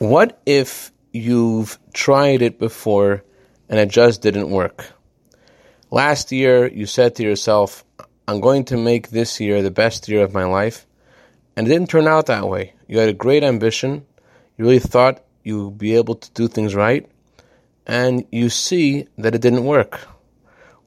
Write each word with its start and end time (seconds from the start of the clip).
What 0.00 0.40
if 0.46 0.92
you've 1.12 1.78
tried 1.92 2.40
it 2.40 2.58
before 2.58 3.22
and 3.68 3.78
it 3.78 3.90
just 3.90 4.22
didn't 4.22 4.48
work? 4.48 4.86
Last 5.90 6.32
year, 6.32 6.66
you 6.68 6.86
said 6.86 7.16
to 7.16 7.22
yourself, 7.22 7.84
I'm 8.26 8.40
going 8.40 8.64
to 8.72 8.78
make 8.78 9.10
this 9.10 9.38
year 9.40 9.60
the 9.60 9.70
best 9.70 10.08
year 10.08 10.22
of 10.22 10.32
my 10.32 10.44
life, 10.44 10.86
and 11.54 11.66
it 11.66 11.70
didn't 11.70 11.90
turn 11.90 12.08
out 12.08 12.24
that 12.26 12.48
way. 12.48 12.72
You 12.88 12.98
had 12.98 13.10
a 13.10 13.12
great 13.12 13.44
ambition, 13.44 14.06
you 14.56 14.64
really 14.64 14.78
thought 14.78 15.22
you'd 15.44 15.76
be 15.76 15.96
able 15.96 16.14
to 16.14 16.30
do 16.30 16.48
things 16.48 16.74
right, 16.74 17.06
and 17.86 18.24
you 18.32 18.48
see 18.48 19.06
that 19.18 19.34
it 19.34 19.42
didn't 19.42 19.66
work. 19.66 20.00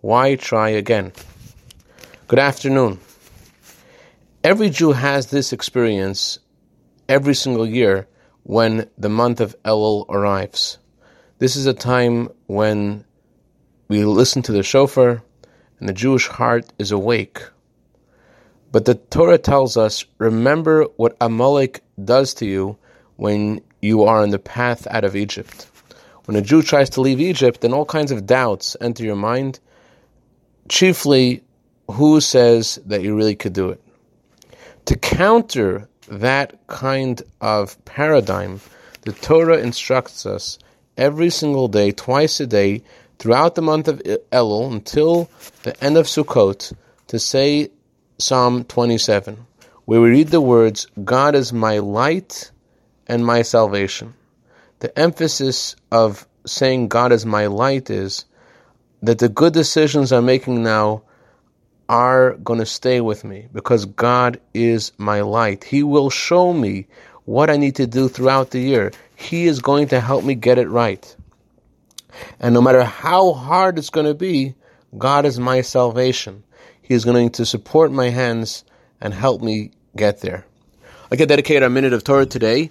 Why 0.00 0.36
try 0.36 0.70
again? 0.70 1.12
Good 2.28 2.38
afternoon. 2.38 2.98
Every 4.42 4.70
Jew 4.70 4.92
has 4.92 5.26
this 5.26 5.52
experience 5.52 6.38
every 7.10 7.34
single 7.34 7.66
year 7.66 8.08
when 8.44 8.88
the 8.98 9.08
month 9.08 9.40
of 9.40 9.56
Elul 9.62 10.08
arrives. 10.08 10.78
This 11.38 11.56
is 11.56 11.66
a 11.66 11.74
time 11.74 12.28
when 12.46 13.04
we 13.88 14.04
listen 14.04 14.42
to 14.42 14.52
the 14.52 14.62
shofar 14.62 15.22
and 15.78 15.88
the 15.88 15.92
Jewish 15.92 16.28
heart 16.28 16.72
is 16.78 16.92
awake. 16.92 17.42
But 18.70 18.84
the 18.84 18.94
Torah 18.94 19.38
tells 19.38 19.76
us 19.76 20.04
remember 20.18 20.84
what 20.96 21.16
Amalek 21.20 21.82
does 22.02 22.34
to 22.34 22.46
you 22.46 22.78
when 23.16 23.60
you 23.80 24.04
are 24.04 24.22
on 24.22 24.30
the 24.30 24.38
path 24.38 24.86
out 24.86 25.04
of 25.04 25.16
Egypt. 25.16 25.68
When 26.24 26.36
a 26.36 26.40
Jew 26.40 26.62
tries 26.62 26.90
to 26.90 27.00
leave 27.00 27.20
Egypt, 27.20 27.60
then 27.60 27.72
all 27.72 27.84
kinds 27.84 28.12
of 28.12 28.26
doubts 28.26 28.76
enter 28.80 29.04
your 29.04 29.16
mind. 29.16 29.58
Chiefly, 30.68 31.42
who 31.90 32.20
says 32.20 32.78
that 32.86 33.02
you 33.02 33.16
really 33.16 33.34
could 33.34 33.52
do 33.52 33.70
it? 33.70 33.82
To 34.86 34.96
counter 34.96 35.88
that 36.08 36.66
kind 36.66 37.22
of 37.40 37.82
paradigm, 37.84 38.60
the 39.02 39.12
Torah 39.12 39.58
instructs 39.58 40.26
us 40.26 40.58
every 40.96 41.30
single 41.30 41.68
day, 41.68 41.92
twice 41.92 42.40
a 42.40 42.46
day, 42.46 42.82
throughout 43.18 43.54
the 43.54 43.62
month 43.62 43.88
of 43.88 44.02
Elul 44.32 44.72
until 44.72 45.30
the 45.62 45.82
end 45.82 45.96
of 45.96 46.06
Sukkot, 46.06 46.72
to 47.08 47.18
say 47.18 47.70
Psalm 48.18 48.64
27, 48.64 49.46
where 49.84 50.00
we 50.00 50.10
read 50.10 50.28
the 50.28 50.40
words, 50.40 50.86
God 51.04 51.34
is 51.34 51.52
my 51.52 51.78
light 51.78 52.50
and 53.06 53.24
my 53.24 53.42
salvation. 53.42 54.14
The 54.80 54.96
emphasis 54.98 55.76
of 55.90 56.26
saying 56.46 56.88
God 56.88 57.12
is 57.12 57.24
my 57.24 57.46
light 57.46 57.90
is 57.90 58.24
that 59.02 59.18
the 59.18 59.28
good 59.28 59.52
decisions 59.52 60.12
I'm 60.12 60.26
making 60.26 60.62
now 60.62 61.02
are 61.92 62.32
going 62.38 62.58
to 62.58 62.64
stay 62.64 63.02
with 63.02 63.22
me 63.22 63.48
because 63.52 63.84
God 63.84 64.40
is 64.54 64.92
my 64.96 65.20
light. 65.20 65.62
He 65.62 65.82
will 65.82 66.08
show 66.08 66.54
me 66.54 66.86
what 67.26 67.50
I 67.50 67.58
need 67.58 67.76
to 67.76 67.86
do 67.86 68.08
throughout 68.08 68.50
the 68.50 68.60
year. 68.60 68.92
He 69.14 69.44
is 69.44 69.60
going 69.60 69.88
to 69.88 70.00
help 70.00 70.24
me 70.24 70.34
get 70.34 70.56
it 70.56 70.70
right. 70.70 71.04
And 72.40 72.54
no 72.54 72.62
matter 72.62 72.82
how 72.82 73.34
hard 73.34 73.76
it's 73.76 73.90
going 73.90 74.06
to 74.06 74.14
be, 74.14 74.54
God 74.96 75.26
is 75.26 75.38
my 75.38 75.60
salvation. 75.60 76.44
He 76.80 76.94
is 76.94 77.04
going 77.04 77.28
to 77.32 77.44
support 77.44 77.92
my 77.92 78.08
hands 78.08 78.64
and 79.02 79.12
help 79.12 79.42
me 79.42 79.72
get 79.94 80.22
there. 80.22 80.46
I 81.10 81.16
can 81.16 81.28
dedicate 81.28 81.62
our 81.62 81.68
minute 81.68 81.92
of 81.92 82.04
Torah 82.04 82.24
today 82.24 82.70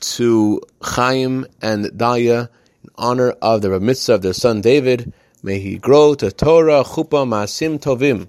to 0.00 0.60
Chaim 0.82 1.46
and 1.62 1.86
Dalia 1.86 2.50
in 2.84 2.90
honor 2.96 3.30
of 3.40 3.62
the 3.62 3.80
mitzvah 3.80 4.16
of 4.16 4.20
their 4.20 4.34
son 4.34 4.60
David. 4.60 5.14
May 5.42 5.58
he 5.58 5.78
grow 5.78 6.14
to 6.16 6.30
Torah, 6.30 6.84
Chuppah, 6.84 7.26
Ma'asim 7.26 7.78
Tovim. 7.78 8.28